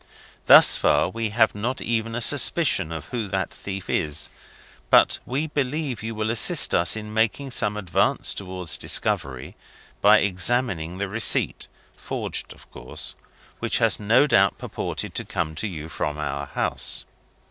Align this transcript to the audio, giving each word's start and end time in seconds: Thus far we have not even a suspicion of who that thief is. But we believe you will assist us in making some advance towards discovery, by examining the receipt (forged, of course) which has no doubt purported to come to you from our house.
Thus 0.47 0.77
far 0.77 1.09
we 1.11 1.29
have 1.29 1.53
not 1.53 1.79
even 1.79 2.15
a 2.15 2.21
suspicion 2.21 2.91
of 2.91 3.09
who 3.09 3.27
that 3.27 3.51
thief 3.51 3.87
is. 3.87 4.31
But 4.89 5.19
we 5.27 5.45
believe 5.45 6.01
you 6.01 6.15
will 6.15 6.31
assist 6.31 6.73
us 6.73 6.95
in 6.95 7.13
making 7.13 7.51
some 7.51 7.77
advance 7.77 8.33
towards 8.33 8.79
discovery, 8.79 9.55
by 10.01 10.17
examining 10.17 10.97
the 10.97 11.07
receipt 11.07 11.67
(forged, 11.95 12.51
of 12.51 12.67
course) 12.71 13.13
which 13.59 13.77
has 13.77 13.99
no 13.99 14.25
doubt 14.25 14.57
purported 14.57 15.13
to 15.13 15.23
come 15.23 15.53
to 15.53 15.67
you 15.67 15.87
from 15.87 16.17
our 16.17 16.47
house. 16.47 17.05